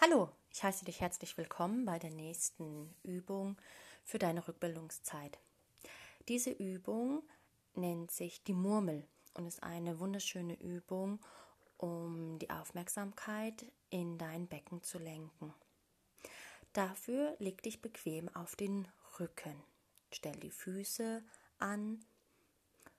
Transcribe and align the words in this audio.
Hallo, 0.00 0.30
ich 0.52 0.62
heiße 0.62 0.84
dich 0.84 1.00
herzlich 1.00 1.36
willkommen 1.36 1.84
bei 1.84 1.98
der 1.98 2.10
nächsten 2.10 2.94
Übung 3.02 3.56
für 4.04 4.20
deine 4.20 4.46
Rückbildungszeit. 4.46 5.40
Diese 6.28 6.50
Übung 6.50 7.24
nennt 7.74 8.12
sich 8.12 8.44
die 8.44 8.52
Murmel 8.52 9.08
und 9.34 9.48
ist 9.48 9.60
eine 9.64 9.98
wunderschöne 9.98 10.54
Übung, 10.54 11.18
um 11.78 12.38
die 12.38 12.48
Aufmerksamkeit 12.48 13.66
in 13.90 14.18
dein 14.18 14.46
Becken 14.46 14.84
zu 14.84 15.00
lenken. 15.00 15.52
Dafür 16.74 17.34
leg 17.40 17.60
dich 17.64 17.82
bequem 17.82 18.28
auf 18.36 18.54
den 18.54 18.86
Rücken. 19.18 19.64
Stell 20.12 20.36
die 20.36 20.52
Füße 20.52 21.24
an. 21.58 22.04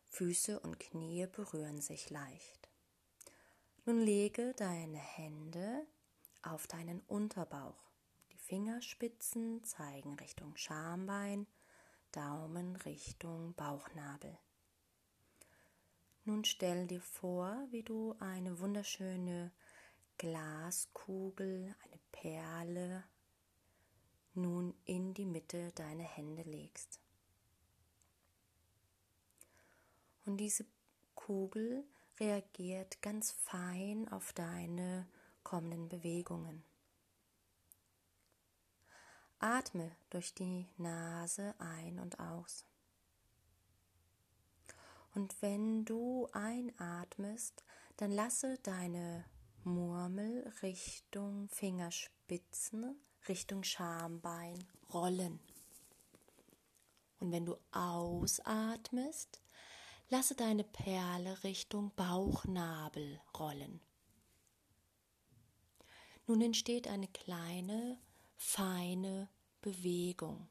Füße 0.09 0.59
und 0.59 0.81
Knie 0.81 1.27
berühren 1.27 1.79
sich 1.79 2.09
leicht. 2.09 2.67
Nun 3.85 4.01
lege 4.01 4.53
deine 4.57 4.97
Hände 4.97 5.87
auf 6.41 6.67
deinen 6.67 7.01
Unterbauch. 7.07 7.91
Die 8.31 8.37
Fingerspitzen 8.37 9.63
zeigen 9.63 10.15
Richtung 10.15 10.55
Schambein, 10.55 11.47
Daumen 12.11 12.75
Richtung 12.77 13.53
Bauchnabel. 13.53 14.37
Nun 16.25 16.43
stell 16.43 16.87
dir 16.87 17.01
vor, 17.01 17.67
wie 17.71 17.83
du 17.83 18.15
eine 18.19 18.59
wunderschöne 18.59 19.51
Glaskugel, 20.17 21.75
eine 21.83 21.99
Perle 22.11 23.03
nun 24.33 24.73
in 24.85 25.13
die 25.13 25.25
Mitte 25.25 25.71
deiner 25.73 26.03
Hände 26.03 26.43
legst. 26.43 26.99
Und 30.25 30.37
diese 30.37 30.65
Kugel 31.15 31.83
reagiert 32.19 33.01
ganz 33.01 33.31
fein 33.31 34.07
auf 34.09 34.33
deine 34.33 35.07
kommenden 35.49 35.89
Bewegungen. 35.89 36.63
Atme 39.39 39.95
durch 40.11 40.35
die 40.35 40.67
Nase 40.77 41.55
ein 41.57 41.97
und 41.97 42.19
aus. 42.19 42.67
Und 45.15 45.41
wenn 45.41 45.85
du 45.85 46.27
einatmest, 46.33 47.63
dann 47.97 48.11
lasse 48.11 48.59
deine 48.61 49.25
Murmel 49.63 50.53
Richtung 50.61 51.49
Fingerspitzen, 51.49 53.01
Richtung 53.27 53.63
Schambein 53.63 54.63
rollen. 54.93 55.39
Und 57.19 57.31
wenn 57.31 57.47
du 57.47 57.57
ausatmest, 57.71 59.41
lasse 60.09 60.35
deine 60.35 60.63
Perle 60.63 61.43
Richtung 61.43 61.91
Bauchnabel 61.95 63.19
rollen. 63.35 63.81
Nun 66.29 66.41
entsteht 66.41 66.87
eine 66.87 67.07
kleine, 67.07 67.97
feine 68.37 69.29
Bewegung. 69.61 70.47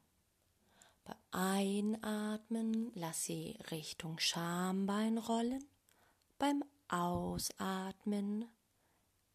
Bei 1.04 1.14
Einatmen 1.30 2.90
lass 2.96 3.26
sie 3.26 3.56
Richtung 3.70 4.18
Schambein 4.18 5.18
rollen, 5.18 5.64
beim 6.36 6.64
Ausatmen 6.88 8.48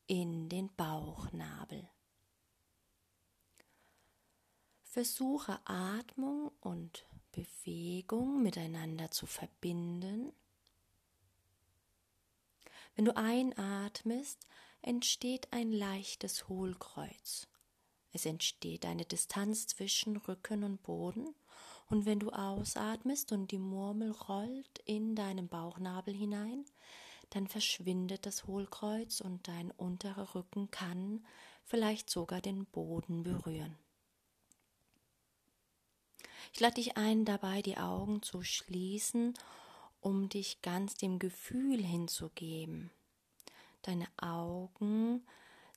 in 0.07 0.49
den 0.49 0.69
Bauchnabel. 0.75 1.87
Versuche 4.83 5.61
Atmung 5.63 6.51
und 6.59 7.05
Bewegung 7.31 8.43
miteinander 8.43 9.11
zu 9.11 9.27
verbinden. 9.27 10.33
Wenn 12.95 13.05
du 13.05 13.15
einatmest, 13.15 14.45
entsteht 14.83 15.47
ein 15.51 15.71
leichtes 15.71 16.47
Hohlkreuz. 16.47 17.47
Es 18.11 18.25
entsteht 18.25 18.85
eine 18.85 19.05
Distanz 19.05 19.65
zwischen 19.65 20.17
Rücken 20.17 20.63
und 20.63 20.83
Boden, 20.83 21.33
und 21.89 22.05
wenn 22.05 22.19
du 22.19 22.31
ausatmest 22.31 23.31
und 23.31 23.51
die 23.51 23.59
Murmel 23.59 24.11
rollt 24.11 24.79
in 24.85 25.15
deinen 25.15 25.47
Bauchnabel 25.47 26.13
hinein, 26.13 26.65
dann 27.29 27.47
verschwindet 27.47 28.25
das 28.25 28.45
Hohlkreuz 28.45 29.21
und 29.21 29.47
dein 29.47 29.71
unterer 29.71 30.33
Rücken 30.35 30.71
kann 30.71 31.25
vielleicht 31.63 32.09
sogar 32.09 32.41
den 32.41 32.65
Boden 32.65 33.23
berühren. 33.23 33.77
Ich 36.53 36.59
lade 36.59 36.75
dich 36.75 36.97
ein, 36.97 37.25
dabei 37.25 37.61
die 37.61 37.77
Augen 37.77 38.21
zu 38.21 38.43
schließen, 38.43 39.33
um 40.01 40.29
dich 40.29 40.61
ganz 40.61 40.95
dem 40.95 41.17
Gefühl 41.17 41.83
hinzugeben. 41.83 42.91
Deine 43.83 44.07
Augen 44.17 45.25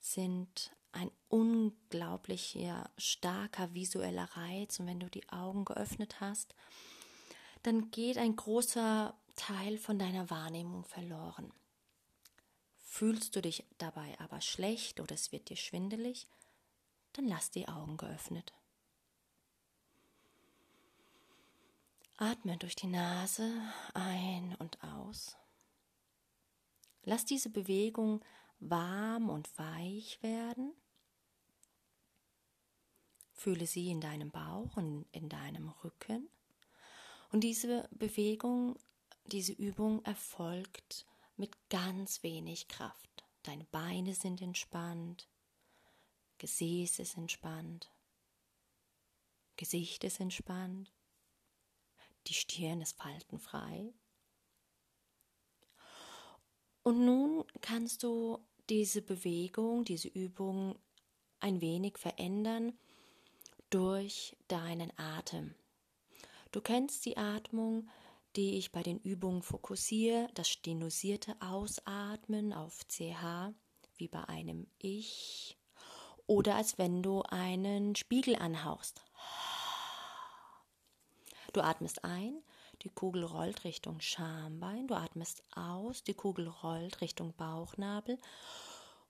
sind 0.00 0.72
ein 0.92 1.10
unglaublicher, 1.28 2.90
starker 2.96 3.74
visueller 3.74 4.28
Reiz. 4.36 4.80
Und 4.80 4.86
wenn 4.86 5.00
du 5.00 5.10
die 5.10 5.28
Augen 5.28 5.64
geöffnet 5.64 6.20
hast, 6.20 6.54
dann 7.62 7.90
geht 7.90 8.16
ein 8.16 8.34
großer 8.34 9.14
Teil 9.34 9.76
von 9.78 9.98
deiner 9.98 10.30
Wahrnehmung 10.30 10.84
verloren. 10.84 11.52
Fühlst 12.78 13.36
du 13.36 13.42
dich 13.42 13.64
dabei 13.76 14.18
aber 14.20 14.40
schlecht 14.40 15.00
oder 15.00 15.14
es 15.14 15.32
wird 15.32 15.50
dir 15.50 15.56
schwindelig, 15.56 16.26
dann 17.12 17.26
lass 17.26 17.50
die 17.50 17.68
Augen 17.68 17.96
geöffnet. 17.98 18.52
Atme 22.16 22.56
durch 22.56 22.76
die 22.76 22.86
Nase 22.86 23.52
ein 23.92 24.56
und 24.58 24.82
aus. 24.82 25.36
Lass 27.06 27.24
diese 27.24 27.50
Bewegung 27.50 28.22
warm 28.58 29.30
und 29.30 29.48
weich 29.58 30.22
werden. 30.22 30.74
Fühle 33.32 33.66
sie 33.66 33.90
in 33.90 34.00
deinem 34.00 34.30
Bauch 34.30 34.76
und 34.76 35.06
in 35.12 35.28
deinem 35.28 35.68
Rücken. 35.84 36.28
Und 37.30 37.44
diese 37.44 37.88
Bewegung, 37.92 38.76
diese 39.24 39.52
Übung 39.52 40.04
erfolgt 40.04 41.06
mit 41.36 41.56
ganz 41.70 42.24
wenig 42.24 42.66
Kraft. 42.66 43.24
Deine 43.44 43.64
Beine 43.66 44.14
sind 44.14 44.42
entspannt, 44.42 45.28
Gesäß 46.38 46.98
ist 46.98 47.16
entspannt, 47.16 47.92
Gesicht 49.56 50.02
ist 50.02 50.18
entspannt, 50.18 50.92
die 52.26 52.34
Stirn 52.34 52.80
ist 52.80 52.96
faltenfrei, 52.96 53.94
und 56.86 57.04
nun 57.04 57.44
kannst 57.62 58.04
du 58.04 58.38
diese 58.70 59.02
Bewegung, 59.02 59.84
diese 59.84 60.06
Übung 60.06 60.78
ein 61.40 61.60
wenig 61.60 61.98
verändern 61.98 62.78
durch 63.70 64.36
deinen 64.46 64.96
Atem. 64.96 65.56
Du 66.52 66.60
kennst 66.60 67.04
die 67.04 67.16
Atmung, 67.16 67.88
die 68.36 68.56
ich 68.56 68.70
bei 68.70 68.84
den 68.84 69.00
Übungen 69.00 69.42
fokussiere, 69.42 70.28
das 70.34 70.48
stenusierte 70.48 71.34
Ausatmen 71.40 72.52
auf 72.52 72.86
CH, 72.86 73.52
wie 73.96 74.06
bei 74.06 74.22
einem 74.28 74.68
Ich, 74.78 75.58
oder 76.28 76.54
als 76.54 76.78
wenn 76.78 77.02
du 77.02 77.22
einen 77.22 77.96
Spiegel 77.96 78.36
anhauchst. 78.36 79.04
Du 81.52 81.62
atmest 81.62 82.04
ein 82.04 82.44
die 82.82 82.90
Kugel 82.90 83.24
rollt 83.24 83.64
Richtung 83.64 84.00
Schambein, 84.00 84.86
du 84.86 84.94
atmest 84.94 85.42
aus, 85.54 86.04
die 86.04 86.14
Kugel 86.14 86.48
rollt 86.48 87.00
Richtung 87.00 87.34
Bauchnabel 87.34 88.18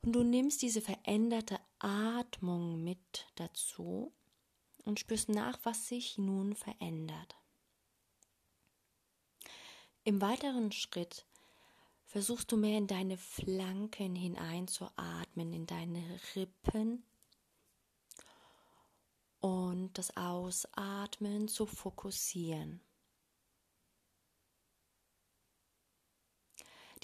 und 0.03 0.12
du 0.12 0.22
nimmst 0.22 0.62
diese 0.62 0.81
veränderte 0.81 1.59
Atmung 1.78 2.82
mit 2.82 3.26
dazu 3.34 4.12
und 4.84 5.00
spürst 5.00 5.28
nach, 5.28 5.59
was 5.65 5.88
sich 5.88 6.16
nun 6.16 6.55
verändert. 6.55 7.37
Im 10.05 10.21
weiteren 10.21 10.71
Schritt 10.71 11.26
versuchst 12.05 12.53
du 12.53 12.56
mehr 12.56 12.78
in 12.78 12.87
deine 12.87 13.19
Flanken 13.19 14.15
hineinzuatmen, 14.15 15.53
in 15.53 15.66
deine 15.66 16.03
Rippen 16.37 17.02
und 19.41 19.99
das 19.99 20.17
Ausatmen 20.17 21.49
zu 21.49 21.67
fokussieren. 21.67 22.81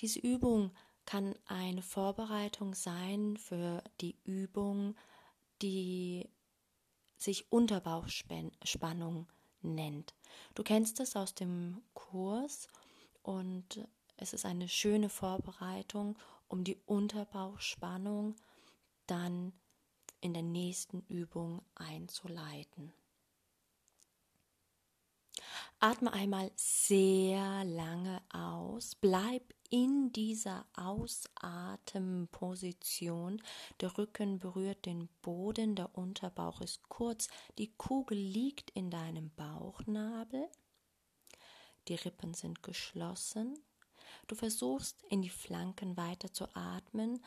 Diese 0.03 0.19
Übung 0.19 0.73
kann 1.07 1.37
eine 1.47 1.81
Vorbereitung 1.81 2.75
sein 2.75 3.37
für 3.37 3.85
die 4.01 4.19
Übung, 4.25 4.97
die 5.63 6.29
sich 7.17 7.53
Unterbauchspannung 7.53 9.29
nennt. 9.63 10.15
Du 10.57 10.65
kennst 10.65 10.99
es 10.99 11.15
aus 11.15 11.37
dem 11.37 11.83
Kurs 11.95 12.67
und 13.23 13.87
es 14.17 14.33
ist 14.33 14.45
eine 14.45 14.69
schöne 14.69 15.09
Vorbereitung, 15.09 16.19
um 16.49 16.65
die 16.65 16.79
Unterbauchspannung 16.85 18.35
dann 19.07 19.53
in 20.21 20.35
der 20.35 20.43
nächsten 20.43 21.03
Übung 21.03 21.63
einzuleiten. 21.77 22.93
Atme 25.85 26.13
einmal 26.13 26.53
sehr 26.55 27.65
lange 27.65 28.23
aus, 28.33 28.95
bleib 28.95 29.53
in 29.69 30.13
dieser 30.13 30.65
Ausatemposition. 30.77 33.43
Der 33.81 33.99
Rücken 33.99 34.39
berührt 34.39 34.87
den 34.87 35.09
Boden, 35.23 35.75
der 35.75 35.99
Unterbauch 35.99 36.61
ist 36.61 36.89
kurz, 36.89 37.27
die 37.59 37.73
Kugel 37.73 38.17
liegt 38.17 38.71
in 38.71 38.93
deinem 38.93 39.33
Bauchnabel, 39.35 40.49
die 41.89 41.97
Rippen 41.97 42.35
sind 42.35 42.63
geschlossen. 42.63 43.59
Du 44.29 44.37
versuchst 44.37 45.03
in 45.11 45.21
die 45.21 45.31
Flanken 45.31 45.97
weiter 45.97 46.33
zu 46.33 46.47
atmen 46.55 47.25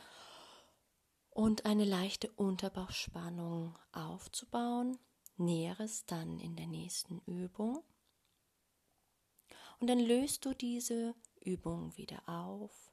und 1.29 1.65
eine 1.65 1.83
leichte 1.83 2.31
Unterbauchspannung 2.37 3.77
aufzubauen. 3.91 4.97
Näheres 5.35 6.05
dann 6.05 6.39
in 6.39 6.55
der 6.55 6.67
nächsten 6.67 7.19
Übung. 7.25 7.83
Und 9.79 9.87
dann 9.87 9.99
löst 9.99 10.45
du 10.45 10.53
diese 10.53 11.15
Übung 11.41 11.95
wieder 11.97 12.27
auf, 12.27 12.91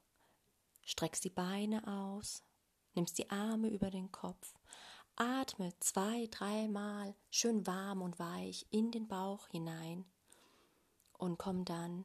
streckst 0.83 1.25
die 1.25 1.31
Beine 1.31 1.87
aus, 1.87 2.43
nimmst 2.95 3.19
die 3.19 3.31
Arme 3.31 3.69
über 3.69 3.91
den 3.91 4.11
Kopf, 4.13 4.55
atme 5.17 5.73
zwei, 5.81 6.27
dreimal 6.31 7.15
schön 7.31 7.67
warm 7.67 8.03
und 8.03 8.19
weich 8.19 8.67
in 8.71 8.91
den 8.91 9.09
Bauch 9.09 9.49
hinein 9.49 10.05
und 11.19 11.39
komm 11.39 11.65
dann 11.65 12.05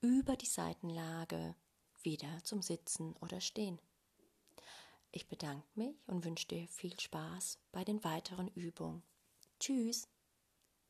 über 0.00 0.36
die 0.36 0.46
Seitenlage 0.46 1.54
wieder 2.02 2.42
zum 2.44 2.62
Sitzen 2.62 3.14
oder 3.20 3.40
Stehen. 3.40 3.80
Ich 5.12 5.28
bedanke 5.28 5.66
mich 5.74 5.96
und 6.06 6.24
wünsche 6.24 6.46
dir 6.46 6.68
viel 6.68 6.98
Spaß 6.98 7.58
bei 7.72 7.84
den 7.84 8.04
weiteren 8.04 8.48
Übungen. 8.48 9.02
Tschüss. 9.58 10.08